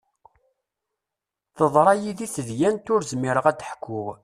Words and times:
Teḍra 1.57 1.93
yidi 2.01 2.27
tedyant 2.33 2.87
ur 2.93 3.01
zmireɣ 3.11 3.45
ad 3.51 3.59
ḥkuɣ. 3.69 4.05